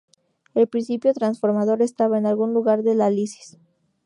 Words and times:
El 0.55 0.67
principio 0.67 1.13
transformador 1.13 1.83
estaba 1.83 2.17
en 2.17 2.25
algún 2.25 2.55
lugar 2.55 2.81
de 2.81 2.95
la 2.95 3.11
lisis. 3.11 3.59